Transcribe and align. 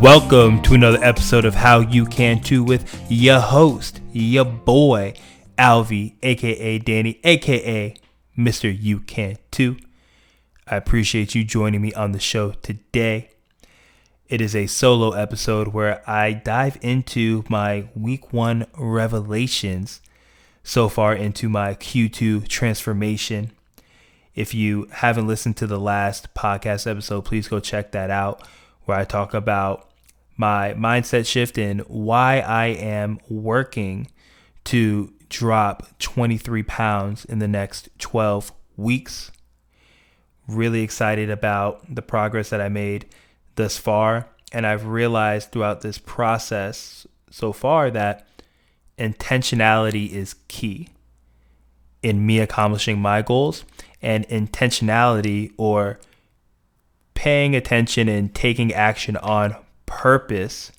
Welcome 0.00 0.60
to 0.62 0.74
another 0.74 1.02
episode 1.02 1.46
of 1.46 1.54
How 1.54 1.80
You 1.80 2.04
Can 2.04 2.40
Too 2.40 2.62
with 2.62 3.06
your 3.10 3.40
host, 3.40 4.02
your 4.12 4.44
boy, 4.44 5.14
Alvy, 5.56 6.16
aka 6.22 6.78
Danny, 6.78 7.18
aka 7.24 7.94
Mr. 8.36 8.76
You 8.78 9.00
Can 9.00 9.38
Too. 9.50 9.78
I 10.66 10.76
appreciate 10.76 11.34
you 11.34 11.44
joining 11.44 11.80
me 11.80 11.94
on 11.94 12.12
the 12.12 12.20
show 12.20 12.52
today. 12.52 13.30
It 14.28 14.42
is 14.42 14.54
a 14.54 14.66
solo 14.66 15.12
episode 15.12 15.68
where 15.68 16.08
I 16.08 16.34
dive 16.34 16.76
into 16.82 17.44
my 17.48 17.88
week 17.94 18.34
one 18.34 18.66
revelations 18.76 20.02
so 20.62 20.90
far 20.90 21.14
into 21.14 21.48
my 21.48 21.72
Q2 21.74 22.46
transformation. 22.48 23.50
If 24.34 24.52
you 24.52 24.88
haven't 24.92 25.26
listened 25.26 25.56
to 25.56 25.66
the 25.66 25.80
last 25.80 26.34
podcast 26.34 26.86
episode, 26.86 27.24
please 27.24 27.48
go 27.48 27.60
check 27.60 27.92
that 27.92 28.10
out 28.10 28.46
where 28.86 28.98
I 28.98 29.04
talk 29.04 29.34
about 29.34 29.90
my 30.36 30.74
mindset 30.74 31.26
shift 31.26 31.58
and 31.58 31.80
why 31.82 32.40
I 32.40 32.66
am 32.66 33.18
working 33.28 34.08
to 34.64 35.12
drop 35.28 35.98
23 35.98 36.62
pounds 36.62 37.24
in 37.24 37.38
the 37.38 37.48
next 37.48 37.88
12 37.98 38.52
weeks. 38.76 39.30
Really 40.48 40.82
excited 40.82 41.30
about 41.30 41.94
the 41.94 42.02
progress 42.02 42.50
that 42.50 42.60
I 42.60 42.68
made 42.68 43.06
thus 43.56 43.76
far. 43.76 44.28
And 44.52 44.66
I've 44.66 44.86
realized 44.86 45.50
throughout 45.50 45.80
this 45.80 45.98
process 45.98 47.06
so 47.30 47.52
far 47.52 47.90
that 47.90 48.26
intentionality 48.98 50.10
is 50.10 50.36
key 50.48 50.88
in 52.02 52.24
me 52.24 52.38
accomplishing 52.38 52.98
my 52.98 53.22
goals 53.22 53.64
and 54.00 54.26
intentionality 54.28 55.52
or 55.56 55.98
paying 57.16 57.56
attention 57.56 58.08
and 58.08 58.32
taking 58.32 58.72
action 58.72 59.16
on 59.16 59.56
purpose 59.86 60.70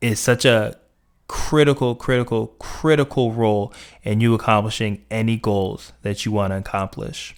is 0.00 0.18
such 0.18 0.44
a 0.44 0.76
critical, 1.28 1.94
critical, 1.94 2.48
critical 2.58 3.32
role 3.32 3.72
in 4.02 4.20
you 4.20 4.34
accomplishing 4.34 5.04
any 5.12 5.36
goals 5.36 5.92
that 6.02 6.24
you 6.24 6.32
want 6.32 6.52
to 6.52 6.56
accomplish. 6.56 7.36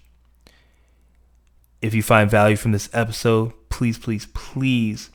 If 1.83 1.93
you 1.93 2.03
find 2.03 2.31
value 2.31 2.57
from 2.57 2.73
this 2.73 2.89
episode, 2.95 3.53
please, 3.69 3.99
please, 3.99 4.27
please 4.33 5.11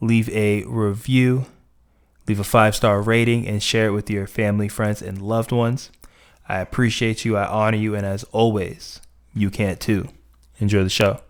leave 0.00 0.28
a 0.28 0.62
review, 0.64 1.46
leave 2.28 2.38
a 2.38 2.44
five 2.44 2.76
star 2.76 3.00
rating, 3.00 3.48
and 3.48 3.62
share 3.62 3.86
it 3.88 3.92
with 3.92 4.10
your 4.10 4.26
family, 4.26 4.68
friends, 4.68 5.00
and 5.00 5.20
loved 5.20 5.50
ones. 5.50 5.90
I 6.48 6.60
appreciate 6.60 7.24
you, 7.24 7.36
I 7.36 7.46
honor 7.46 7.78
you, 7.78 7.94
and 7.94 8.06
as 8.06 8.24
always, 8.24 9.00
you 9.34 9.50
can't 9.50 9.80
too. 9.80 10.10
Enjoy 10.60 10.84
the 10.84 10.90
show. 10.90 11.20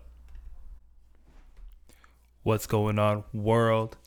What's 2.47 2.65
going 2.65 2.97
on, 2.97 3.25
world? 3.33 3.97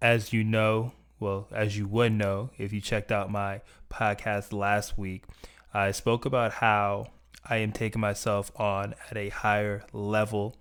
As 0.00 0.32
you 0.32 0.42
know, 0.42 0.92
well, 1.20 1.48
as 1.52 1.76
you 1.76 1.86
would 1.86 2.12
know 2.12 2.48
if 2.56 2.72
you 2.72 2.80
checked 2.80 3.12
out 3.12 3.30
my 3.30 3.60
podcast 3.90 4.54
last 4.54 4.96
week, 4.96 5.24
I 5.74 5.90
spoke 5.90 6.24
about 6.24 6.52
how 6.52 7.08
I 7.44 7.58
am 7.58 7.70
taking 7.70 8.00
myself 8.00 8.50
on 8.58 8.94
at 9.10 9.18
a 9.18 9.28
higher 9.28 9.84
level 9.92 10.56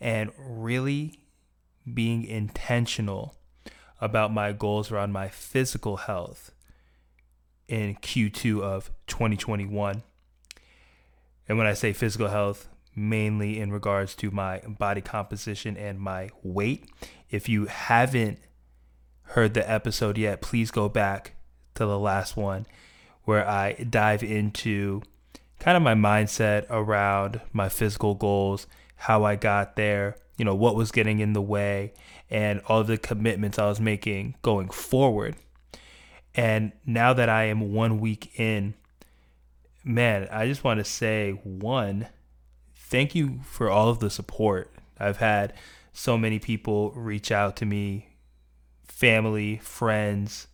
and 0.00 0.30
really 0.38 1.18
being 1.92 2.22
intentional 2.22 3.34
about 4.00 4.32
my 4.32 4.52
goals 4.52 4.92
around 4.92 5.10
my 5.10 5.26
physical 5.26 5.96
health 5.96 6.52
in 7.66 7.96
Q2 7.96 8.62
of 8.62 8.92
2021. 9.08 10.04
And 11.48 11.58
when 11.58 11.66
I 11.66 11.74
say 11.74 11.92
physical 11.92 12.28
health, 12.28 12.68
mainly 12.96 13.60
in 13.60 13.70
regards 13.70 14.14
to 14.16 14.30
my 14.30 14.58
body 14.60 15.02
composition 15.02 15.76
and 15.76 16.00
my 16.00 16.30
weight. 16.42 16.90
If 17.30 17.48
you 17.48 17.66
haven't 17.66 18.38
heard 19.22 19.54
the 19.54 19.70
episode 19.70 20.16
yet, 20.16 20.40
please 20.40 20.70
go 20.70 20.88
back 20.88 21.34
to 21.74 21.84
the 21.84 21.98
last 21.98 22.36
one 22.36 22.66
where 23.24 23.46
I 23.46 23.74
dive 23.74 24.22
into 24.22 25.02
kind 25.58 25.76
of 25.76 25.82
my 25.82 25.94
mindset 25.94 26.64
around 26.70 27.40
my 27.52 27.68
physical 27.68 28.14
goals, 28.14 28.66
how 28.94 29.24
I 29.24 29.36
got 29.36 29.76
there, 29.76 30.16
you 30.38 30.44
know, 30.44 30.54
what 30.54 30.76
was 30.76 30.92
getting 30.92 31.18
in 31.18 31.32
the 31.32 31.42
way, 31.42 31.92
and 32.30 32.60
all 32.66 32.84
the 32.84 32.96
commitments 32.96 33.58
I 33.58 33.66
was 33.66 33.80
making 33.80 34.36
going 34.42 34.70
forward. 34.70 35.36
And 36.34 36.72
now 36.84 37.12
that 37.14 37.28
I 37.28 37.44
am 37.44 37.72
one 37.72 37.98
week 37.98 38.38
in, 38.38 38.74
man, 39.84 40.28
I 40.30 40.46
just 40.46 40.64
want 40.64 40.78
to 40.78 40.84
say 40.84 41.32
one, 41.32 42.08
thank 42.86 43.14
you 43.14 43.40
for 43.44 43.68
all 43.68 43.88
of 43.88 43.98
the 43.98 44.10
support. 44.10 44.70
I've 44.98 45.18
had 45.18 45.52
so 45.92 46.16
many 46.16 46.38
people 46.38 46.92
reach 46.92 47.32
out 47.32 47.56
to 47.56 47.66
me, 47.66 48.08
family, 48.86 49.58
friends, 49.58 50.46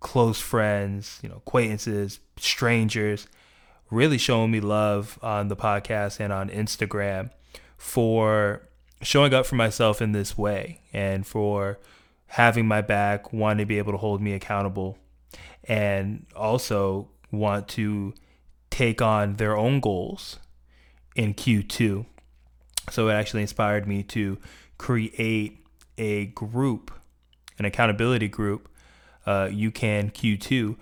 close 0.00 0.38
friends, 0.38 1.20
you 1.22 1.30
know, 1.30 1.36
acquaintances, 1.36 2.20
strangers, 2.36 3.26
really 3.90 4.18
showing 4.18 4.50
me 4.50 4.60
love 4.60 5.18
on 5.22 5.48
the 5.48 5.56
podcast 5.56 6.20
and 6.20 6.32
on 6.32 6.50
Instagram 6.50 7.30
for 7.78 8.68
showing 9.00 9.32
up 9.32 9.46
for 9.46 9.54
myself 9.54 10.02
in 10.02 10.12
this 10.12 10.36
way 10.36 10.80
and 10.92 11.26
for 11.26 11.78
having 12.26 12.66
my 12.66 12.82
back, 12.82 13.32
wanting 13.32 13.64
to 13.64 13.66
be 13.66 13.78
able 13.78 13.92
to 13.92 13.98
hold 13.98 14.20
me 14.20 14.32
accountable, 14.32 14.98
and 15.64 16.26
also 16.36 17.08
want 17.30 17.66
to 17.68 18.12
take 18.70 19.00
on 19.00 19.36
their 19.36 19.56
own 19.56 19.80
goals 19.80 20.38
in 21.14 21.34
Q2. 21.34 22.06
So 22.90 23.08
it 23.08 23.12
actually 23.12 23.42
inspired 23.42 23.86
me 23.86 24.02
to 24.04 24.38
create 24.78 25.64
a 25.96 26.26
group, 26.26 26.90
an 27.58 27.64
accountability 27.64 28.28
group, 28.28 28.68
uh, 29.26 29.48
You 29.50 29.70
Can 29.70 30.10
Q2, 30.10 30.76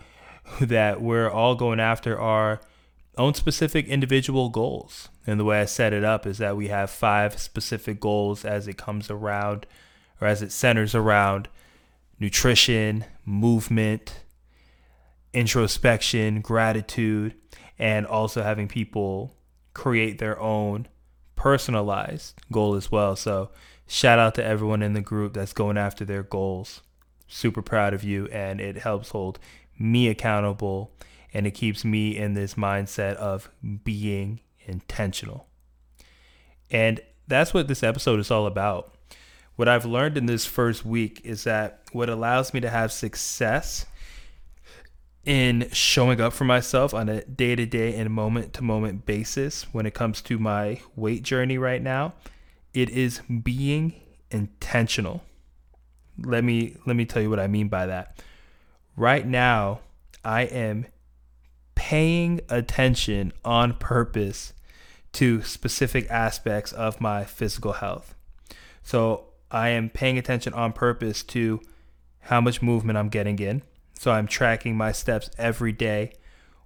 that 0.62 1.00
we're 1.00 1.30
all 1.30 1.54
going 1.54 1.80
after 1.80 2.18
our 2.18 2.60
own 3.16 3.34
specific 3.34 3.86
individual 3.86 4.48
goals. 4.48 5.08
And 5.26 5.38
the 5.38 5.44
way 5.44 5.60
I 5.60 5.66
set 5.66 5.92
it 5.92 6.02
up 6.02 6.26
is 6.26 6.38
that 6.38 6.56
we 6.56 6.68
have 6.68 6.90
five 6.90 7.38
specific 7.38 8.00
goals 8.00 8.44
as 8.44 8.66
it 8.66 8.76
comes 8.76 9.10
around 9.10 9.66
or 10.20 10.26
as 10.26 10.42
it 10.42 10.50
centers 10.50 10.94
around 10.94 11.48
nutrition, 12.18 13.04
movement, 13.24 14.20
introspection, 15.32 16.40
gratitude, 16.40 17.34
and 17.78 18.06
also 18.06 18.42
having 18.42 18.68
people 18.68 19.34
create 19.74 20.18
their 20.18 20.38
own 20.40 20.88
personalized 21.36 22.34
goal 22.50 22.74
as 22.74 22.90
well. 22.90 23.16
So, 23.16 23.50
shout 23.86 24.18
out 24.18 24.34
to 24.36 24.44
everyone 24.44 24.82
in 24.82 24.92
the 24.92 25.00
group 25.00 25.34
that's 25.34 25.52
going 25.52 25.76
after 25.76 26.04
their 26.04 26.22
goals. 26.22 26.82
Super 27.28 27.62
proud 27.62 27.94
of 27.94 28.04
you, 28.04 28.26
and 28.28 28.60
it 28.60 28.78
helps 28.78 29.10
hold 29.10 29.38
me 29.78 30.08
accountable 30.08 30.92
and 31.34 31.46
it 31.46 31.52
keeps 31.52 31.84
me 31.84 32.16
in 32.16 32.34
this 32.34 32.54
mindset 32.54 33.14
of 33.16 33.50
being 33.84 34.40
intentional. 34.66 35.46
And 36.70 37.00
that's 37.26 37.54
what 37.54 37.68
this 37.68 37.82
episode 37.82 38.20
is 38.20 38.30
all 38.30 38.46
about. 38.46 38.94
What 39.56 39.68
I've 39.68 39.84
learned 39.84 40.16
in 40.16 40.26
this 40.26 40.44
first 40.44 40.84
week 40.84 41.20
is 41.24 41.44
that 41.44 41.82
what 41.92 42.08
allows 42.08 42.52
me 42.52 42.60
to 42.60 42.70
have 42.70 42.92
success 42.92 43.86
in 45.24 45.68
showing 45.72 46.20
up 46.20 46.32
for 46.32 46.44
myself 46.44 46.92
on 46.92 47.08
a 47.08 47.24
day 47.24 47.54
to 47.54 47.64
day 47.64 47.94
and 47.94 48.10
moment 48.10 48.52
to 48.54 48.62
moment 48.62 49.06
basis 49.06 49.62
when 49.72 49.86
it 49.86 49.94
comes 49.94 50.20
to 50.22 50.38
my 50.38 50.80
weight 50.96 51.22
journey 51.22 51.58
right 51.58 51.82
now. 51.82 52.14
It 52.74 52.90
is 52.90 53.20
being 53.42 53.94
intentional. 54.30 55.22
Let 56.18 56.44
me 56.44 56.76
let 56.86 56.96
me 56.96 57.04
tell 57.04 57.22
you 57.22 57.30
what 57.30 57.40
I 57.40 57.46
mean 57.46 57.68
by 57.68 57.86
that. 57.86 58.22
Right 58.96 59.26
now, 59.26 59.80
I 60.24 60.42
am 60.42 60.86
paying 61.74 62.40
attention 62.48 63.32
on 63.44 63.74
purpose 63.74 64.52
to 65.12 65.42
specific 65.42 66.10
aspects 66.10 66.72
of 66.72 67.00
my 67.00 67.24
physical 67.24 67.74
health. 67.74 68.14
So, 68.82 69.26
I 69.50 69.68
am 69.70 69.90
paying 69.90 70.18
attention 70.18 70.54
on 70.54 70.72
purpose 70.72 71.22
to 71.24 71.60
how 72.20 72.40
much 72.40 72.62
movement 72.62 72.98
I'm 72.98 73.08
getting 73.08 73.38
in 73.38 73.62
so 74.02 74.10
I'm 74.10 74.26
tracking 74.26 74.76
my 74.76 74.90
steps 74.90 75.30
every 75.38 75.70
day, 75.70 76.14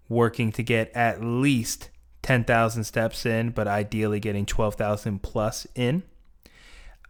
working 0.09 0.53
to 0.53 0.63
get 0.63 0.91
at 0.97 1.23
least 1.23 1.91
10,000 2.23 2.85
steps 2.85 3.27
in, 3.27 3.51
but 3.51 3.69
ideally 3.69 4.21
getting 4.21 4.47
12,000 4.47 5.23
plus 5.23 5.67
in. 5.75 6.03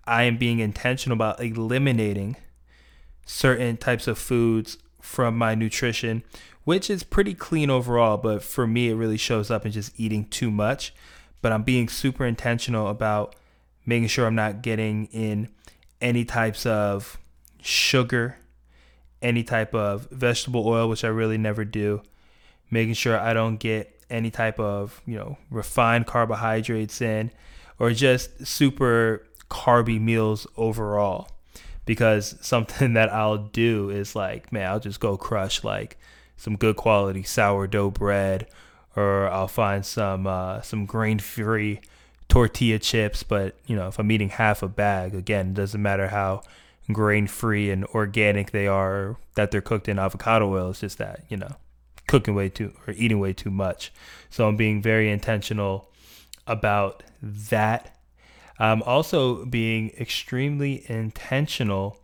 I 0.05 0.25
am 0.25 0.37
being 0.37 0.59
intentional 0.59 1.15
about 1.15 1.41
eliminating 1.41 2.35
certain 3.25 3.77
types 3.77 4.09
of 4.09 4.19
foods 4.19 4.79
from 5.01 5.39
my 5.39 5.55
nutrition, 5.55 6.25
which 6.65 6.91
is 6.91 7.05
pretty 7.05 7.33
clean 7.33 7.71
overall, 7.71 8.17
but 8.17 8.43
for 8.43 8.67
me, 8.67 8.89
it 8.89 8.95
really 8.95 9.17
shows 9.17 9.49
up 9.49 9.65
in 9.65 9.71
just 9.71 9.93
eating 9.97 10.25
too 10.25 10.51
much. 10.51 10.93
But 11.41 11.53
I'm 11.53 11.63
being 11.63 11.89
super 11.89 12.27
intentional 12.27 12.89
about 12.89 13.37
making 13.87 14.09
sure 14.09 14.27
I'm 14.27 14.35
not 14.35 14.61
getting 14.61 15.07
in 15.13 15.51
any 16.01 16.25
types 16.25 16.67
of 16.67 17.17
sugar 17.63 18.39
any 19.23 19.43
type 19.43 19.75
of 19.75 20.09
vegetable 20.11 20.67
oil, 20.67 20.89
which 20.89 21.05
I 21.05 21.09
really 21.09 21.39
never 21.39 21.65
do. 21.65 22.03
Making 22.71 22.95
sure 22.95 23.19
I 23.19 23.33
don't 23.33 23.57
get 23.59 24.01
any 24.11 24.31
type 24.31 24.59
of, 24.61 25.01
you 25.07 25.17
know, 25.17 25.39
refined 25.51 26.07
carbohydrates 26.07 27.01
in 27.01 27.31
or 27.79 27.93
just 27.93 28.47
super 28.47 29.27
carby 29.51 30.01
meals 30.01 30.47
overall. 30.57 31.29
because 31.85 32.35
something 32.45 32.95
that 32.95 33.13
I'll 33.13 33.39
do 33.39 33.91
is 33.91 34.17
like, 34.17 34.53
man, 34.53 34.69
I'll 34.71 34.81
just 34.81 35.01
go 35.01 35.17
crush 35.17 35.63
like 35.65 35.99
some 36.37 36.57
good 36.57 36.77
quality 36.77 37.23
sourdough 37.23 37.93
bread, 37.93 38.49
or 38.95 39.29
I'll 39.29 39.49
find 39.49 39.85
some 39.85 40.27
uh, 40.27 40.61
some 40.63 40.87
grain 40.87 41.19
free 41.19 41.81
tortilla 42.29 42.79
chips. 42.79 43.23
But 43.23 43.57
you 43.67 43.77
know, 43.77 43.89
if 43.89 43.99
I'm 43.99 44.11
eating 44.11 44.31
half 44.31 44.63
a 44.63 44.69
bag, 44.69 45.15
again, 45.15 45.49
it 45.49 45.55
doesn't 45.55 45.81
matter 45.81 46.09
how 46.09 46.43
grain 46.93 47.27
free 47.27 47.71
and 47.71 47.85
organic 47.87 48.51
they 48.51 48.67
are, 48.67 49.17
that 49.35 49.51
they're 49.51 49.61
cooked 49.61 49.89
in 49.89 49.99
avocado 49.99 50.53
oil. 50.53 50.71
It's 50.71 50.81
just 50.81 50.99
that 50.99 51.25
you 51.29 51.37
know, 51.37 51.57
cooking 52.07 52.35
way 52.35 52.49
too 52.49 52.73
or 52.87 52.95
eating 52.97 53.19
way 53.19 53.33
too 53.33 53.51
much. 53.51 53.93
So 54.31 54.49
I'm 54.49 54.57
being 54.57 54.83
very 54.83 55.11
intentional 55.11 55.91
about 56.47 57.03
that. 57.23 57.97
I'm 58.59 58.83
also 58.83 59.45
being 59.45 59.91
extremely 59.99 60.85
intentional 60.89 62.01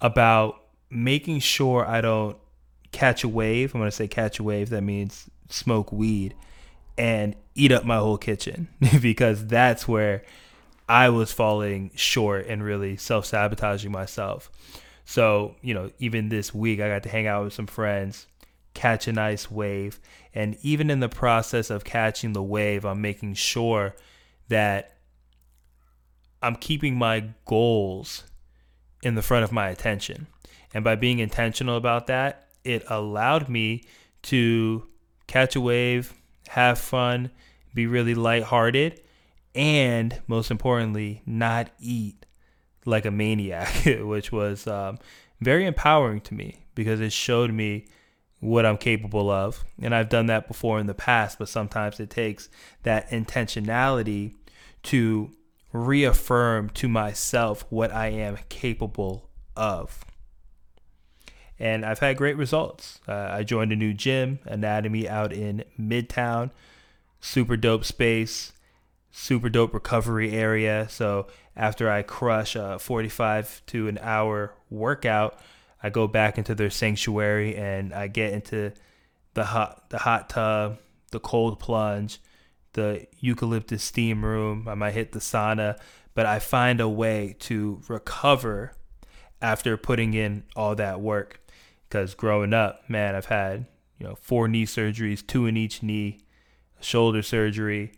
about 0.00 0.60
making 0.90 1.40
sure 1.40 1.86
I 1.86 2.00
don't 2.00 2.36
catch 2.92 3.24
a 3.24 3.28
wave. 3.28 3.74
I'm 3.74 3.80
going 3.80 3.90
to 3.90 3.96
say 3.96 4.08
catch 4.08 4.38
a 4.38 4.42
wave. 4.42 4.70
That 4.70 4.82
means 4.82 5.28
smoke 5.48 5.92
weed 5.92 6.34
and 6.98 7.34
eat 7.54 7.72
up 7.72 7.84
my 7.84 7.96
whole 7.96 8.18
kitchen 8.18 8.68
because 9.00 9.46
that's 9.46 9.86
where 9.86 10.22
I 10.88 11.08
was 11.08 11.32
falling 11.32 11.90
short 11.94 12.46
and 12.46 12.62
really 12.62 12.96
self 12.96 13.26
sabotaging 13.26 13.90
myself. 13.90 14.50
So, 15.04 15.54
you 15.62 15.74
know, 15.74 15.90
even 15.98 16.28
this 16.28 16.54
week, 16.54 16.80
I 16.80 16.88
got 16.88 17.02
to 17.04 17.08
hang 17.08 17.26
out 17.26 17.44
with 17.44 17.52
some 17.52 17.66
friends, 17.66 18.26
catch 18.74 19.06
a 19.06 19.12
nice 19.12 19.50
wave. 19.50 20.00
And 20.34 20.56
even 20.62 20.90
in 20.90 21.00
the 21.00 21.08
process 21.08 21.70
of 21.70 21.84
catching 21.84 22.32
the 22.32 22.42
wave, 22.42 22.84
I'm 22.84 23.00
making 23.00 23.34
sure 23.34 23.94
that 24.48 24.96
I'm 26.42 26.56
keeping 26.56 26.96
my 26.96 27.30
goals 27.46 28.24
in 29.02 29.14
the 29.14 29.22
front 29.22 29.44
of 29.44 29.52
my 29.52 29.68
attention. 29.68 30.26
And 30.74 30.84
by 30.84 30.96
being 30.96 31.20
intentional 31.20 31.76
about 31.76 32.08
that, 32.08 32.48
it 32.64 32.84
allowed 32.88 33.48
me 33.48 33.84
to 34.22 34.86
catch 35.26 35.56
a 35.56 35.60
wave, 35.60 36.12
have 36.48 36.78
fun, 36.78 37.30
be 37.74 37.86
really 37.86 38.14
lighthearted, 38.14 39.00
and 39.56 40.20
most 40.26 40.50
importantly, 40.50 41.22
not 41.26 41.70
eat 41.80 42.26
like 42.84 43.04
a 43.04 43.10
maniac, 43.10 43.68
which 44.00 44.30
was 44.30 44.66
um, 44.66 44.98
very 45.40 45.66
empowering 45.66 46.20
to 46.22 46.34
me 46.34 46.66
because 46.74 47.00
it 47.00 47.12
showed 47.12 47.52
me 47.52 47.86
what 48.40 48.66
I'm 48.66 48.76
capable 48.76 49.30
of. 49.30 49.64
And 49.80 49.94
I've 49.94 50.08
done 50.08 50.26
that 50.26 50.46
before 50.46 50.78
in 50.78 50.86
the 50.86 50.94
past, 50.94 51.38
but 51.38 51.48
sometimes 51.48 51.98
it 51.98 52.10
takes 52.10 52.48
that 52.82 53.10
intentionality 53.10 54.34
to 54.84 55.32
reaffirm 55.72 56.70
to 56.70 56.88
myself 56.88 57.64
what 57.70 57.92
I 57.92 58.08
am 58.08 58.38
capable 58.48 59.28
of. 59.56 60.04
And 61.58 61.86
I've 61.86 62.00
had 62.00 62.18
great 62.18 62.36
results. 62.36 63.00
Uh, 63.08 63.28
I 63.30 63.42
joined 63.42 63.72
a 63.72 63.76
new 63.76 63.94
gym, 63.94 64.38
Anatomy, 64.44 65.08
out 65.08 65.32
in 65.32 65.64
Midtown. 65.80 66.50
Super 67.20 67.56
dope 67.56 67.84
space, 67.84 68.52
super 69.16 69.48
dope 69.48 69.72
recovery 69.72 70.32
area. 70.32 70.86
So 70.90 71.26
after 71.56 71.90
I 71.90 72.02
crush 72.02 72.54
a 72.54 72.78
45 72.78 73.62
to 73.68 73.88
an 73.88 73.98
hour 74.02 74.52
workout, 74.68 75.40
I 75.82 75.88
go 75.88 76.06
back 76.06 76.36
into 76.36 76.54
their 76.54 76.68
sanctuary 76.68 77.56
and 77.56 77.94
I 77.94 78.08
get 78.08 78.34
into 78.34 78.72
the 79.32 79.44
hot 79.44 79.88
the 79.88 79.98
hot 79.98 80.28
tub, 80.28 80.78
the 81.12 81.20
cold 81.20 81.58
plunge, 81.58 82.20
the 82.74 83.06
eucalyptus 83.18 83.82
steam 83.82 84.22
room. 84.22 84.68
I 84.68 84.74
might 84.74 84.92
hit 84.92 85.12
the 85.12 85.18
sauna, 85.18 85.78
but 86.14 86.26
I 86.26 86.38
find 86.38 86.80
a 86.80 86.88
way 86.88 87.36
to 87.40 87.80
recover 87.88 88.72
after 89.40 89.78
putting 89.78 90.12
in 90.12 90.44
all 90.54 90.74
that 90.74 91.00
work. 91.00 91.40
Because 91.88 92.14
growing 92.14 92.52
up, 92.52 92.88
man, 92.88 93.14
I've 93.14 93.26
had 93.26 93.64
you 93.98 94.06
know 94.06 94.14
four 94.20 94.46
knee 94.46 94.66
surgeries, 94.66 95.26
two 95.26 95.46
in 95.46 95.56
each 95.56 95.82
knee, 95.82 96.20
shoulder 96.80 97.22
surgery, 97.22 97.92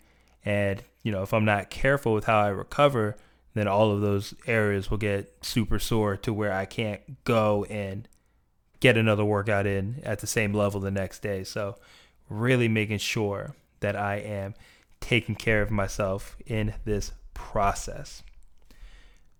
and 0.44 0.84
you 1.08 1.12
know 1.12 1.22
if 1.22 1.32
I'm 1.32 1.46
not 1.46 1.70
careful 1.70 2.12
with 2.12 2.26
how 2.26 2.38
I 2.38 2.48
recover, 2.48 3.16
then 3.54 3.66
all 3.66 3.90
of 3.90 4.02
those 4.02 4.34
areas 4.46 4.90
will 4.90 4.98
get 4.98 5.42
super 5.42 5.78
sore 5.78 6.18
to 6.18 6.34
where 6.34 6.52
I 6.52 6.66
can't 6.66 7.24
go 7.24 7.64
and 7.70 8.06
get 8.80 8.98
another 8.98 9.24
workout 9.24 9.66
in 9.66 10.02
at 10.04 10.18
the 10.18 10.26
same 10.26 10.52
level 10.52 10.80
the 10.80 10.90
next 10.90 11.22
day. 11.22 11.44
So 11.44 11.78
really 12.28 12.68
making 12.68 12.98
sure 12.98 13.54
that 13.80 13.96
I 13.96 14.16
am 14.16 14.52
taking 15.00 15.34
care 15.34 15.62
of 15.62 15.70
myself 15.70 16.36
in 16.44 16.74
this 16.84 17.12
process. 17.32 18.22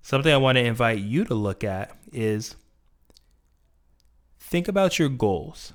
Something 0.00 0.32
I 0.32 0.38
want 0.38 0.56
to 0.56 0.64
invite 0.64 1.00
you 1.00 1.26
to 1.26 1.34
look 1.34 1.62
at 1.62 1.94
is 2.14 2.56
think 4.40 4.68
about 4.68 4.98
your 4.98 5.10
goals. 5.10 5.74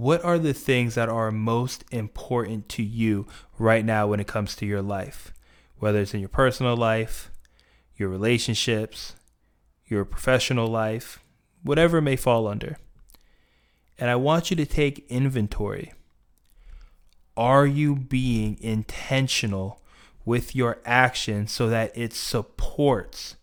What 0.00 0.24
are 0.24 0.38
the 0.38 0.54
things 0.54 0.94
that 0.94 1.10
are 1.10 1.30
most 1.30 1.84
important 1.90 2.70
to 2.70 2.82
you 2.82 3.26
right 3.58 3.84
now 3.84 4.06
when 4.06 4.18
it 4.18 4.26
comes 4.26 4.56
to 4.56 4.64
your 4.64 4.80
life? 4.80 5.30
Whether 5.78 6.00
it's 6.00 6.14
in 6.14 6.20
your 6.20 6.30
personal 6.30 6.74
life, 6.74 7.30
your 7.98 8.08
relationships, 8.08 9.14
your 9.84 10.06
professional 10.06 10.68
life, 10.68 11.22
whatever 11.62 12.00
may 12.00 12.16
fall 12.16 12.48
under. 12.48 12.78
And 13.98 14.08
I 14.08 14.16
want 14.16 14.48
you 14.48 14.56
to 14.56 14.64
take 14.64 15.04
inventory 15.10 15.92
are 17.36 17.66
you 17.66 17.94
being 17.94 18.56
intentional 18.62 19.82
with 20.24 20.56
your 20.56 20.78
action 20.86 21.46
so 21.46 21.68
that 21.68 21.92
it 21.94 22.14
supports 22.14 23.36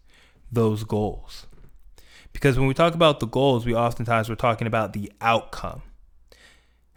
those 0.51 0.83
goals? 0.83 1.45
Because 2.33 2.57
when 2.57 2.67
we 2.67 2.73
talk 2.73 2.95
about 2.95 3.19
the 3.19 3.27
goals, 3.27 3.63
we 3.63 3.75
oftentimes 3.75 4.27
we're 4.27 4.33
talking 4.33 4.65
about 4.65 4.93
the 4.93 5.11
outcome. 5.21 5.83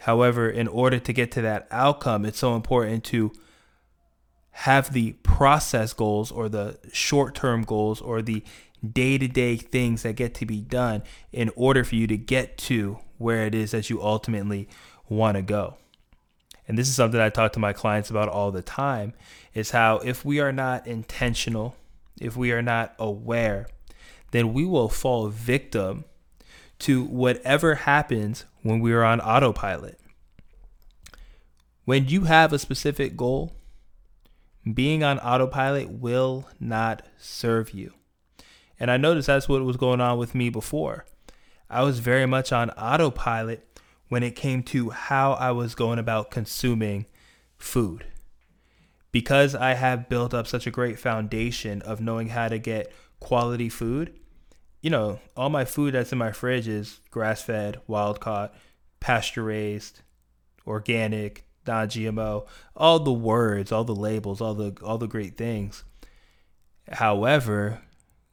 However, 0.00 0.48
in 0.48 0.66
order 0.66 0.98
to 0.98 1.12
get 1.12 1.30
to 1.32 1.42
that 1.42 1.68
outcome, 1.70 2.24
it's 2.24 2.38
so 2.38 2.56
important 2.56 3.04
to 3.04 3.32
have 4.52 4.92
the 4.92 5.12
process 5.22 5.92
goals 5.92 6.30
or 6.30 6.48
the 6.48 6.78
short 6.92 7.34
term 7.34 7.62
goals 7.62 8.00
or 8.00 8.22
the 8.22 8.42
day 8.88 9.18
to 9.18 9.28
day 9.28 9.56
things 9.56 10.02
that 10.02 10.16
get 10.16 10.34
to 10.34 10.46
be 10.46 10.62
done 10.62 11.02
in 11.32 11.50
order 11.54 11.84
for 11.84 11.96
you 11.96 12.06
to 12.06 12.16
get 12.16 12.56
to 12.56 12.98
where 13.18 13.44
it 13.46 13.54
is 13.54 13.72
that 13.72 13.90
you 13.90 14.02
ultimately 14.02 14.68
want 15.08 15.36
to 15.36 15.42
go. 15.42 15.76
And 16.66 16.78
this 16.78 16.88
is 16.88 16.94
something 16.94 17.20
I 17.20 17.28
talk 17.28 17.52
to 17.52 17.58
my 17.58 17.74
clients 17.74 18.08
about 18.08 18.28
all 18.28 18.50
the 18.50 18.62
time, 18.62 19.12
is 19.52 19.72
how 19.72 19.98
if 19.98 20.24
we 20.24 20.40
are 20.40 20.52
not 20.52 20.86
intentional, 20.86 21.76
if 22.18 22.36
we 22.36 22.52
are 22.52 22.62
not 22.62 22.94
aware, 22.98 23.66
then 24.30 24.54
we 24.54 24.64
will 24.64 24.88
fall 24.88 25.28
victim 25.28 26.04
to 26.78 27.04
whatever 27.04 27.74
happens 27.74 28.46
when 28.62 28.80
we 28.80 28.92
are 28.92 29.04
on 29.04 29.20
autopilot. 29.20 29.98
When 31.84 32.08
you 32.08 32.24
have 32.24 32.52
a 32.52 32.58
specific 32.58 33.16
goal, 33.16 33.52
being 34.74 35.02
on 35.02 35.18
autopilot 35.18 35.90
will 35.90 36.48
not 36.58 37.02
serve 37.18 37.70
you. 37.70 37.94
And 38.78 38.90
I 38.90 38.96
noticed 38.96 39.26
that's 39.26 39.48
what 39.48 39.64
was 39.64 39.76
going 39.76 40.00
on 40.00 40.18
with 40.18 40.34
me 40.34 40.50
before. 40.50 41.06
I 41.68 41.82
was 41.82 42.00
very 42.00 42.26
much 42.26 42.52
on 42.52 42.70
autopilot 42.70 43.66
when 44.08 44.22
it 44.22 44.36
came 44.36 44.62
to 44.64 44.90
how 44.90 45.32
I 45.32 45.52
was 45.52 45.74
going 45.74 45.98
about 45.98 46.30
consuming 46.30 47.06
food. 47.58 48.04
Because 49.12 49.54
I 49.54 49.74
have 49.74 50.08
built 50.08 50.34
up 50.34 50.46
such 50.46 50.66
a 50.66 50.70
great 50.70 50.98
foundation 50.98 51.82
of 51.82 52.00
knowing 52.00 52.28
how 52.28 52.48
to 52.48 52.58
get 52.58 52.92
quality 53.18 53.68
food, 53.68 54.18
you 54.80 54.90
know, 54.90 55.20
all 55.36 55.50
my 55.50 55.64
food 55.64 55.94
that's 55.94 56.12
in 56.12 56.18
my 56.18 56.32
fridge 56.32 56.68
is 56.68 57.00
grass 57.10 57.42
fed, 57.42 57.80
wild 57.86 58.20
caught, 58.20 58.54
pasture 58.98 59.44
raised, 59.44 60.00
organic, 60.66 61.44
non 61.66 61.88
GMO, 61.88 62.46
all 62.74 63.00
the 63.00 63.12
words, 63.12 63.72
all 63.72 63.84
the 63.84 63.94
labels, 63.94 64.40
all 64.40 64.54
the 64.54 64.76
all 64.82 64.98
the 64.98 65.06
great 65.06 65.36
things. 65.36 65.84
However, 66.90 67.80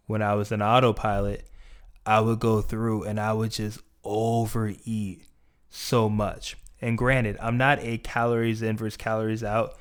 when 0.06 0.22
I 0.22 0.36
was 0.36 0.52
an 0.52 0.62
autopilot, 0.62 1.48
I 2.06 2.22
would 2.22 2.40
go 2.40 2.62
through 2.62 3.04
and 3.04 3.20
I 3.20 3.34
would 3.34 3.52
just 3.52 3.80
overeat 4.04 5.24
so 5.70 6.10
much. 6.10 6.56
And 6.82 6.98
granted, 6.98 7.38
I'm 7.42 7.58
not 7.58 7.80
a 7.82 7.98
calories 7.98 8.62
in 8.62 8.78
versus 8.78 8.98
calories 8.98 9.44
out 9.44 9.78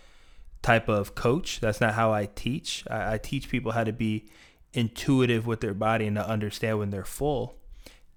type 0.62 0.88
of 0.88 1.14
coach. 1.14 1.60
That's 1.60 1.80
not 1.80 1.94
how 1.94 2.12
I 2.12 2.26
teach. 2.26 2.84
I, 2.90 3.14
I 3.14 3.18
teach 3.18 3.48
people 3.48 3.72
how 3.72 3.84
to 3.84 3.92
be 3.92 4.28
intuitive 4.76 5.46
with 5.46 5.60
their 5.60 5.74
body 5.74 6.06
and 6.06 6.16
to 6.16 6.28
understand 6.28 6.78
when 6.78 6.90
they're 6.90 7.04
full. 7.04 7.56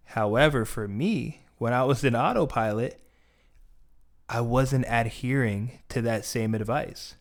However, 0.03 0.65
for 0.65 0.87
me, 0.87 1.41
when 1.57 1.71
I 1.73 1.83
was 1.83 2.03
in 2.03 2.15
autopilot, 2.15 2.99
I 4.27 4.41
wasn't 4.41 4.85
adhering 4.87 5.79
to 5.89 6.01
that 6.01 6.25
same 6.25 6.53
advice. 6.53 7.15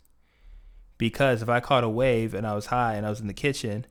Because 0.99 1.42
if 1.42 1.49
I 1.49 1.61
caught 1.61 1.85
a 1.85 1.88
wave 1.88 2.35
and 2.35 2.47
I 2.47 2.54
was 2.54 2.66
high 2.66 2.95
and 2.95 3.07
I 3.07 3.11
was 3.11 3.21
in 3.21 3.28
the 3.28 3.33
kitchen 3.33 3.87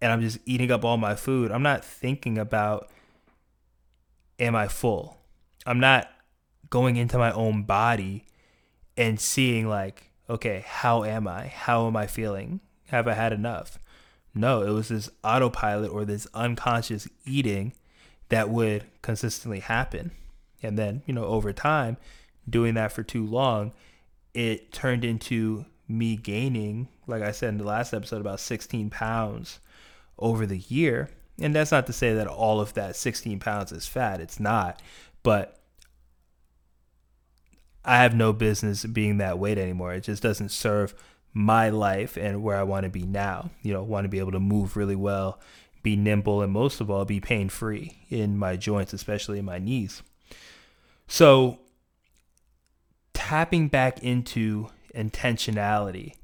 and 0.00 0.10
I'm 0.10 0.22
just 0.22 0.38
eating 0.46 0.70
up 0.70 0.84
all 0.84 0.96
my 0.96 1.14
food, 1.14 1.52
I'm 1.52 1.62
not 1.62 1.84
thinking 1.84 2.38
about 2.38 2.90
am 4.38 4.56
I 4.56 4.68
full? 4.68 5.18
I'm 5.66 5.80
not 5.80 6.08
going 6.70 6.96
into 6.96 7.18
my 7.18 7.32
own 7.32 7.64
body 7.64 8.24
and 8.96 9.20
seeing 9.20 9.68
like, 9.68 10.10
okay, 10.30 10.64
how 10.66 11.04
am 11.04 11.28
I? 11.28 11.48
How 11.48 11.86
am 11.86 11.96
I 11.96 12.06
feeling? 12.06 12.60
Have 12.86 13.06
I 13.06 13.14
had 13.14 13.32
enough? 13.32 13.78
No, 14.38 14.62
it 14.62 14.70
was 14.70 14.88
this 14.88 15.10
autopilot 15.24 15.90
or 15.90 16.04
this 16.04 16.28
unconscious 16.32 17.08
eating 17.26 17.72
that 18.28 18.48
would 18.48 18.84
consistently 19.02 19.58
happen. 19.58 20.12
And 20.62 20.78
then, 20.78 21.02
you 21.06 21.12
know, 21.12 21.24
over 21.24 21.52
time, 21.52 21.96
doing 22.48 22.74
that 22.74 22.92
for 22.92 23.02
too 23.02 23.26
long, 23.26 23.72
it 24.34 24.70
turned 24.72 25.04
into 25.04 25.64
me 25.88 26.16
gaining, 26.16 26.86
like 27.08 27.22
I 27.22 27.32
said 27.32 27.48
in 27.48 27.58
the 27.58 27.64
last 27.64 27.92
episode, 27.92 28.20
about 28.20 28.38
16 28.38 28.90
pounds 28.90 29.58
over 30.18 30.46
the 30.46 30.58
year. 30.58 31.10
And 31.40 31.52
that's 31.52 31.72
not 31.72 31.86
to 31.88 31.92
say 31.92 32.14
that 32.14 32.28
all 32.28 32.60
of 32.60 32.74
that 32.74 32.94
16 32.94 33.40
pounds 33.40 33.72
is 33.72 33.86
fat, 33.86 34.20
it's 34.20 34.38
not. 34.38 34.80
But 35.24 35.58
I 37.84 37.96
have 37.98 38.14
no 38.14 38.32
business 38.32 38.84
being 38.84 39.18
that 39.18 39.38
weight 39.38 39.58
anymore. 39.58 39.94
It 39.94 40.02
just 40.02 40.22
doesn't 40.22 40.50
serve 40.50 40.94
my 41.38 41.68
life 41.68 42.16
and 42.16 42.42
where 42.42 42.56
I 42.56 42.64
want 42.64 42.82
to 42.82 42.90
be 42.90 43.04
now. 43.04 43.50
You 43.62 43.72
know, 43.72 43.84
want 43.84 44.04
to 44.04 44.08
be 44.08 44.18
able 44.18 44.32
to 44.32 44.40
move 44.40 44.76
really 44.76 44.96
well, 44.96 45.38
be 45.84 45.94
nimble, 45.94 46.42
and 46.42 46.52
most 46.52 46.80
of 46.80 46.90
all, 46.90 47.04
be 47.04 47.20
pain 47.20 47.48
free 47.48 47.96
in 48.10 48.36
my 48.36 48.56
joints, 48.56 48.92
especially 48.92 49.38
in 49.38 49.44
my 49.44 49.58
knees. 49.60 50.02
So, 51.06 51.60
tapping 53.14 53.68
back 53.68 54.02
into 54.02 54.70
intentionality 54.96 56.14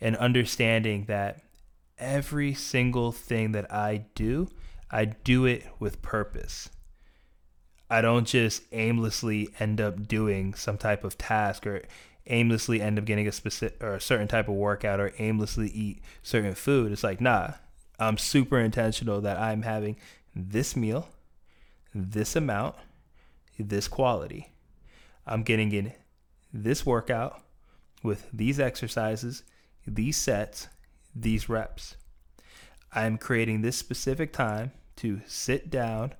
and 0.00 0.16
understanding 0.16 1.04
that 1.04 1.42
every 1.96 2.52
single 2.52 3.12
thing 3.12 3.52
that 3.52 3.72
I 3.72 4.06
do, 4.16 4.48
I 4.90 5.04
do 5.04 5.46
it 5.46 5.64
with 5.78 6.02
purpose. 6.02 6.68
I 7.88 8.00
don't 8.00 8.26
just 8.26 8.64
aimlessly 8.72 9.50
end 9.60 9.80
up 9.80 10.08
doing 10.08 10.54
some 10.54 10.78
type 10.78 11.04
of 11.04 11.16
task 11.16 11.64
or 11.64 11.82
aimlessly 12.26 12.80
end 12.80 12.98
up 12.98 13.04
getting 13.04 13.28
a 13.28 13.32
specific 13.32 13.82
or 13.82 13.94
a 13.94 14.00
certain 14.00 14.28
type 14.28 14.48
of 14.48 14.54
workout 14.54 15.00
or 15.00 15.12
aimlessly 15.18 15.68
eat 15.68 16.02
certain 16.22 16.54
food. 16.54 16.92
It's 16.92 17.04
like, 17.04 17.20
nah, 17.20 17.52
I'm 17.98 18.18
super 18.18 18.58
intentional 18.58 19.20
that 19.20 19.38
I'm 19.38 19.62
having 19.62 19.96
this 20.34 20.74
meal, 20.74 21.08
this 21.94 22.34
amount, 22.34 22.76
this 23.58 23.88
quality. 23.88 24.52
I'm 25.26 25.42
getting 25.42 25.72
in 25.72 25.92
this 26.52 26.84
workout 26.84 27.40
with 28.02 28.28
these 28.32 28.60
exercises, 28.60 29.42
these 29.86 30.16
sets, 30.16 30.68
these 31.14 31.48
reps. 31.48 31.96
I'm 32.92 33.18
creating 33.18 33.62
this 33.62 33.76
specific 33.76 34.32
time 34.32 34.72
to 34.96 35.20
sit 35.26 35.70
down, 35.70 36.14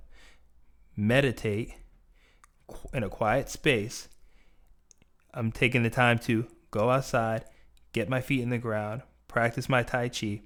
meditate 0.97 1.75
in 2.93 3.03
a 3.03 3.09
quiet 3.09 3.49
space 3.49 4.09
I'm 5.35 5.53
taking 5.53 5.83
the 5.83 5.91
time 5.91 6.19
to 6.21 6.47
go 6.71 6.91
outside, 6.91 7.45
get 7.93 8.09
my 8.09 8.21
feet 8.21 8.41
in 8.41 8.51
the 8.51 8.59
ground, 8.59 9.03
practice 9.29 9.69
my 9.69 9.83
Tai 9.83 10.09
Chi. 10.09 10.41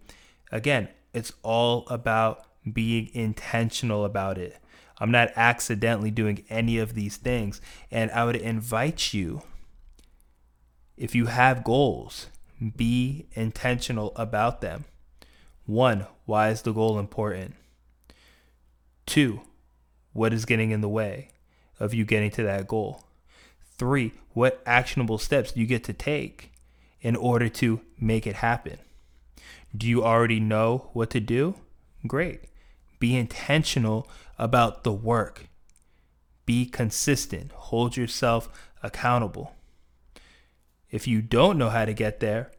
Again, 0.50 0.88
it's 1.12 1.32
all 1.42 1.86
about 1.88 2.44
being 2.72 3.10
intentional 3.12 4.04
about 4.04 4.38
it. 4.38 4.56
I'm 4.98 5.10
not 5.10 5.30
accidentally 5.36 6.10
doing 6.10 6.44
any 6.48 6.78
of 6.78 6.94
these 6.94 7.16
things. 7.16 7.60
And 7.90 8.10
I 8.10 8.24
would 8.24 8.36
invite 8.36 9.14
you, 9.14 9.42
if 10.96 11.14
you 11.14 11.26
have 11.26 11.62
goals, 11.64 12.26
be 12.76 13.26
intentional 13.34 14.12
about 14.16 14.60
them. 14.60 14.86
One, 15.66 16.06
why 16.24 16.48
is 16.48 16.62
the 16.62 16.72
goal 16.72 16.98
important? 16.98 17.54
Two, 19.06 19.42
what 20.12 20.32
is 20.32 20.44
getting 20.44 20.70
in 20.70 20.80
the 20.80 20.88
way 20.88 21.30
of 21.78 21.94
you 21.94 22.04
getting 22.04 22.30
to 22.32 22.42
that 22.42 22.66
goal? 22.66 23.04
Three, 23.78 24.12
what 24.32 24.60
actionable 24.66 25.18
steps 25.18 25.52
do 25.52 25.60
you 25.60 25.66
get 25.66 25.84
to 25.84 25.92
take 25.92 26.52
in 27.00 27.14
order 27.14 27.48
to 27.48 27.80
make 27.98 28.26
it 28.26 28.36
happen? 28.36 28.78
Do 29.76 29.86
you 29.86 30.04
already 30.04 30.40
know 30.40 30.90
what 30.92 31.10
to 31.10 31.20
do? 31.20 31.54
Great. 32.06 32.40
Be 32.98 33.16
intentional 33.16 34.08
about 34.38 34.82
the 34.82 34.92
work. 34.92 35.46
Be 36.44 36.66
consistent. 36.66 37.52
Hold 37.52 37.96
yourself 37.96 38.48
accountable. 38.82 39.54
If 40.90 41.06
you 41.06 41.22
don't 41.22 41.58
know 41.58 41.68
how 41.68 41.84
to 41.84 41.92
get 41.92 42.18
there, 42.18 42.50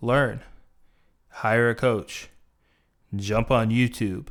learn. 0.00 0.40
Hire 1.28 1.70
a 1.70 1.74
coach. 1.74 2.30
Jump 3.14 3.50
on 3.50 3.70
YouTube. 3.70 4.28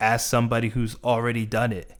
Ask 0.00 0.28
somebody 0.28 0.70
who's 0.70 0.96
already 1.04 1.46
done 1.46 1.72
it. 1.72 1.92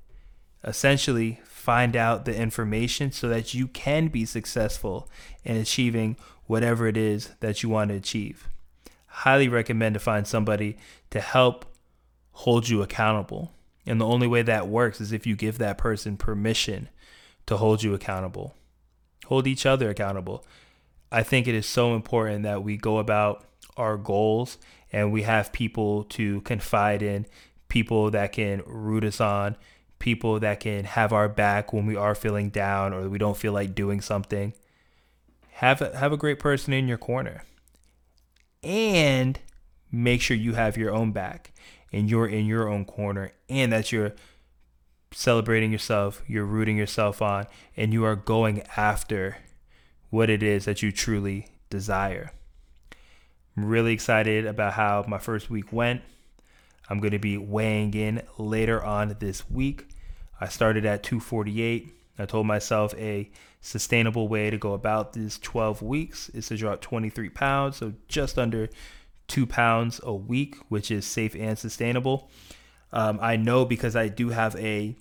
Essentially, 0.64 1.40
find 1.66 1.96
out 1.96 2.24
the 2.24 2.40
information 2.40 3.10
so 3.10 3.28
that 3.28 3.52
you 3.52 3.66
can 3.66 4.06
be 4.06 4.24
successful 4.24 5.10
in 5.42 5.56
achieving 5.56 6.16
whatever 6.46 6.86
it 6.86 6.96
is 6.96 7.30
that 7.40 7.60
you 7.60 7.68
want 7.68 7.90
to 7.90 7.96
achieve. 7.96 8.48
Highly 9.08 9.48
recommend 9.48 9.94
to 9.94 9.98
find 9.98 10.28
somebody 10.28 10.76
to 11.10 11.18
help 11.20 11.64
hold 12.30 12.68
you 12.68 12.82
accountable. 12.82 13.52
And 13.84 14.00
the 14.00 14.06
only 14.06 14.28
way 14.28 14.42
that 14.42 14.68
works 14.68 15.00
is 15.00 15.10
if 15.10 15.26
you 15.26 15.34
give 15.34 15.58
that 15.58 15.76
person 15.76 16.16
permission 16.16 16.88
to 17.46 17.56
hold 17.56 17.82
you 17.82 17.94
accountable. 17.94 18.54
Hold 19.24 19.48
each 19.48 19.66
other 19.66 19.90
accountable. 19.90 20.44
I 21.10 21.24
think 21.24 21.48
it 21.48 21.54
is 21.56 21.66
so 21.66 21.96
important 21.96 22.44
that 22.44 22.62
we 22.62 22.76
go 22.76 22.98
about 22.98 23.44
our 23.76 23.96
goals 23.96 24.56
and 24.92 25.10
we 25.10 25.22
have 25.22 25.52
people 25.52 26.04
to 26.04 26.42
confide 26.42 27.02
in, 27.02 27.26
people 27.66 28.12
that 28.12 28.30
can 28.30 28.62
root 28.66 29.02
us 29.02 29.20
on, 29.20 29.56
people 29.98 30.40
that 30.40 30.60
can 30.60 30.84
have 30.84 31.12
our 31.12 31.28
back 31.28 31.72
when 31.72 31.86
we 31.86 31.96
are 31.96 32.14
feeling 32.14 32.50
down 32.50 32.92
or 32.92 33.08
we 33.08 33.18
don't 33.18 33.36
feel 33.36 33.52
like 33.52 33.74
doing 33.74 34.00
something. 34.00 34.52
Have 35.52 35.80
a, 35.80 35.96
have 35.96 36.12
a 36.12 36.16
great 36.16 36.38
person 36.38 36.72
in 36.72 36.86
your 36.86 36.98
corner. 36.98 37.44
And 38.62 39.38
make 39.90 40.20
sure 40.20 40.36
you 40.36 40.54
have 40.54 40.76
your 40.76 40.94
own 40.94 41.12
back 41.12 41.52
and 41.92 42.10
you're 42.10 42.26
in 42.26 42.46
your 42.46 42.68
own 42.68 42.84
corner 42.84 43.32
and 43.48 43.72
that 43.72 43.92
you're 43.92 44.12
celebrating 45.12 45.72
yourself, 45.72 46.22
you're 46.26 46.44
rooting 46.44 46.76
yourself 46.76 47.22
on, 47.22 47.46
and 47.76 47.92
you 47.92 48.04
are 48.04 48.16
going 48.16 48.62
after 48.76 49.38
what 50.10 50.28
it 50.28 50.42
is 50.42 50.64
that 50.66 50.82
you 50.82 50.92
truly 50.92 51.48
desire. 51.70 52.32
I'm 53.56 53.64
really 53.64 53.92
excited 53.92 54.44
about 54.46 54.74
how 54.74 55.04
my 55.08 55.18
first 55.18 55.48
week 55.48 55.72
went. 55.72 56.02
I'm 56.88 57.00
going 57.00 57.12
to 57.12 57.18
be 57.18 57.36
weighing 57.36 57.94
in 57.94 58.22
later 58.38 58.82
on 58.82 59.16
this 59.18 59.48
week. 59.50 59.88
I 60.40 60.48
started 60.48 60.84
at 60.86 61.02
248. 61.02 61.92
I 62.18 62.24
told 62.26 62.46
myself 62.46 62.94
a 62.94 63.30
sustainable 63.60 64.28
way 64.28 64.50
to 64.50 64.56
go 64.56 64.72
about 64.72 65.12
this 65.12 65.38
12 65.38 65.82
weeks 65.82 66.28
is 66.30 66.46
to 66.48 66.56
drop 66.56 66.80
23 66.80 67.28
pounds, 67.30 67.76
so 67.76 67.92
just 68.08 68.38
under 68.38 68.68
two 69.26 69.46
pounds 69.46 70.00
a 70.02 70.14
week, 70.14 70.56
which 70.68 70.90
is 70.90 71.04
safe 71.04 71.34
and 71.34 71.58
sustainable. 71.58 72.30
Um, 72.92 73.18
I 73.20 73.36
know 73.36 73.64
because 73.64 73.96
I 73.96 74.08
do 74.08 74.28
have 74.30 74.54
a 74.56 74.94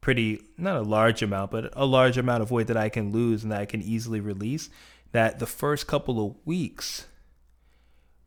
pretty, 0.00 0.42
not 0.58 0.76
a 0.76 0.82
large 0.82 1.22
amount, 1.22 1.50
but 1.50 1.72
a 1.74 1.86
large 1.86 2.18
amount 2.18 2.42
of 2.42 2.50
weight 2.50 2.66
that 2.66 2.76
I 2.76 2.88
can 2.88 3.12
lose 3.12 3.42
and 3.42 3.52
that 3.52 3.60
I 3.60 3.66
can 3.66 3.80
easily 3.80 4.20
release, 4.20 4.68
that 5.12 5.38
the 5.38 5.46
first 5.46 5.86
couple 5.86 6.24
of 6.26 6.34
weeks 6.44 7.06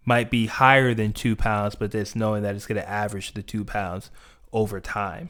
might 0.08 0.32
be 0.32 0.46
higher 0.46 0.94
than 0.94 1.12
two 1.12 1.36
pounds, 1.36 1.76
but 1.76 1.92
just 1.92 2.16
knowing 2.16 2.42
that 2.42 2.56
it's 2.56 2.66
going 2.66 2.80
to 2.80 2.90
average 2.90 3.34
the 3.34 3.44
two 3.44 3.66
pounds 3.66 4.10
over 4.54 4.80
time. 4.80 5.30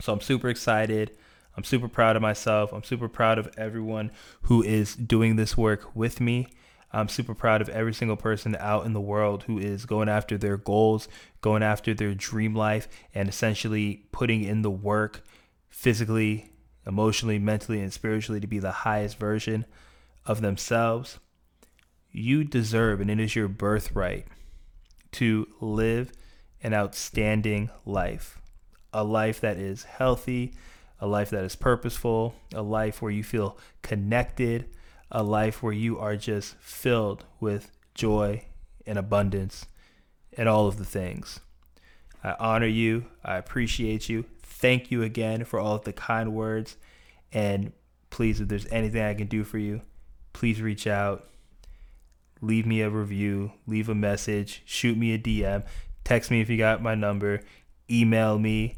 So 0.00 0.14
I'm 0.14 0.22
super 0.22 0.48
excited. 0.48 1.14
I'm 1.54 1.62
super 1.62 1.86
proud 1.86 2.16
of 2.16 2.22
myself. 2.22 2.72
I'm 2.72 2.82
super 2.82 3.08
proud 3.08 3.38
of 3.38 3.50
everyone 3.58 4.12
who 4.42 4.62
is 4.62 4.96
doing 4.96 5.36
this 5.36 5.58
work 5.58 5.94
with 5.94 6.22
me. 6.22 6.48
I'm 6.90 7.08
super 7.08 7.34
proud 7.34 7.60
of 7.60 7.68
every 7.68 7.92
single 7.92 8.16
person 8.16 8.56
out 8.58 8.86
in 8.86 8.94
the 8.94 9.00
world 9.00 9.42
who 9.42 9.58
is 9.58 9.84
going 9.84 10.08
after 10.08 10.38
their 10.38 10.56
goals, 10.56 11.06
going 11.42 11.62
after 11.62 11.92
their 11.92 12.14
dream 12.14 12.54
life, 12.54 12.88
and 13.14 13.28
essentially 13.28 14.06
putting 14.10 14.42
in 14.42 14.62
the 14.62 14.70
work 14.70 15.22
physically, 15.68 16.50
emotionally, 16.86 17.38
mentally, 17.38 17.82
and 17.82 17.92
spiritually 17.92 18.40
to 18.40 18.46
be 18.46 18.58
the 18.58 18.72
highest 18.72 19.18
version 19.18 19.66
of 20.24 20.40
themselves 20.40 21.18
you 22.16 22.44
deserve, 22.44 23.00
and 23.00 23.10
it 23.10 23.20
is 23.20 23.36
your 23.36 23.48
birthright 23.48 24.26
to 25.12 25.46
live 25.60 26.12
an 26.62 26.74
outstanding 26.74 27.70
life. 27.84 28.40
A 28.92 29.04
life 29.04 29.40
that 29.40 29.58
is 29.58 29.84
healthy, 29.84 30.54
a 31.00 31.06
life 31.06 31.30
that 31.30 31.44
is 31.44 31.56
purposeful, 31.56 32.34
a 32.54 32.62
life 32.62 33.02
where 33.02 33.12
you 33.12 33.22
feel 33.22 33.58
connected, 33.82 34.66
a 35.10 35.22
life 35.22 35.62
where 35.62 35.72
you 35.72 35.98
are 35.98 36.16
just 36.16 36.56
filled 36.56 37.24
with 37.38 37.70
joy 37.94 38.44
and 38.86 38.98
abundance 38.98 39.66
and 40.36 40.48
all 40.48 40.66
of 40.66 40.78
the 40.78 40.84
things. 40.84 41.40
I 42.24 42.34
honor 42.38 42.66
you. 42.66 43.06
I 43.24 43.36
appreciate 43.36 44.08
you. 44.08 44.24
Thank 44.42 44.90
you 44.90 45.02
again 45.02 45.44
for 45.44 45.60
all 45.60 45.76
of 45.76 45.84
the 45.84 45.92
kind 45.92 46.32
words. 46.32 46.76
And 47.32 47.72
please, 48.10 48.40
if 48.40 48.48
there's 48.48 48.66
anything 48.70 49.02
I 49.02 49.14
can 49.14 49.26
do 49.26 49.44
for 49.44 49.58
you, 49.58 49.82
please 50.32 50.60
reach 50.60 50.86
out 50.86 51.28
leave 52.40 52.66
me 52.66 52.80
a 52.80 52.90
review, 52.90 53.52
leave 53.66 53.88
a 53.88 53.94
message, 53.94 54.62
shoot 54.64 54.96
me 54.96 55.14
a 55.14 55.18
DM, 55.18 55.64
text 56.04 56.30
me 56.30 56.40
if 56.40 56.48
you 56.48 56.56
got 56.56 56.82
my 56.82 56.94
number, 56.94 57.40
email 57.90 58.38
me, 58.38 58.76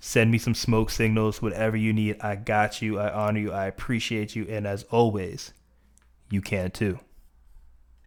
send 0.00 0.30
me 0.30 0.38
some 0.38 0.54
smoke 0.54 0.90
signals, 0.90 1.42
whatever 1.42 1.76
you 1.76 1.92
need. 1.92 2.20
I 2.20 2.36
got 2.36 2.82
you. 2.82 2.98
I 2.98 3.12
honor 3.12 3.40
you. 3.40 3.52
I 3.52 3.66
appreciate 3.66 4.34
you. 4.34 4.46
And 4.48 4.66
as 4.66 4.84
always, 4.84 5.52
you 6.30 6.40
can 6.40 6.70
too. 6.70 6.98